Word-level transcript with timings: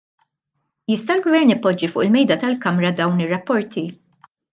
Jista' 0.91 1.17
l-gvern 1.17 1.53
ipoġġi 1.55 1.89
fuq 1.91 2.05
il-Mejda 2.05 2.37
tal-Kamra 2.45 2.91
dawn 3.01 3.23
ir-rapporti? 3.27 3.85